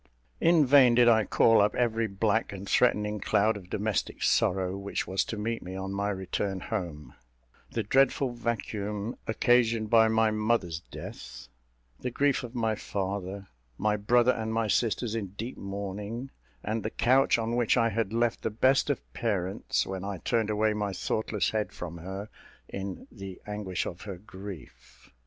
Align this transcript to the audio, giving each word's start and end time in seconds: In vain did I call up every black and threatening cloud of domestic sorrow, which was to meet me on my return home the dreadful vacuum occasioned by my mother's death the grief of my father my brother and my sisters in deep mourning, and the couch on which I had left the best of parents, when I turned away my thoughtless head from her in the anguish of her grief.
In 0.39 0.65
vain 0.65 0.95
did 0.95 1.07
I 1.07 1.25
call 1.25 1.61
up 1.61 1.75
every 1.75 2.07
black 2.07 2.51
and 2.51 2.67
threatening 2.67 3.19
cloud 3.19 3.55
of 3.55 3.69
domestic 3.69 4.23
sorrow, 4.23 4.75
which 4.75 5.05
was 5.05 5.23
to 5.25 5.37
meet 5.37 5.61
me 5.61 5.75
on 5.75 5.93
my 5.93 6.09
return 6.09 6.59
home 6.59 7.13
the 7.69 7.83
dreadful 7.83 8.31
vacuum 8.31 9.15
occasioned 9.27 9.91
by 9.91 10.07
my 10.07 10.31
mother's 10.31 10.79
death 10.79 11.49
the 11.99 12.09
grief 12.09 12.41
of 12.43 12.55
my 12.55 12.73
father 12.73 13.49
my 13.77 13.95
brother 13.95 14.31
and 14.31 14.51
my 14.51 14.67
sisters 14.67 15.13
in 15.13 15.35
deep 15.37 15.55
mourning, 15.55 16.31
and 16.63 16.81
the 16.81 16.89
couch 16.89 17.37
on 17.37 17.55
which 17.55 17.77
I 17.77 17.89
had 17.89 18.11
left 18.11 18.41
the 18.41 18.49
best 18.49 18.89
of 18.89 19.13
parents, 19.13 19.85
when 19.85 20.03
I 20.03 20.17
turned 20.17 20.49
away 20.49 20.73
my 20.73 20.93
thoughtless 20.93 21.51
head 21.51 21.71
from 21.71 21.99
her 21.99 22.27
in 22.67 23.05
the 23.11 23.39
anguish 23.45 23.85
of 23.85 24.01
her 24.01 24.17
grief. 24.17 25.11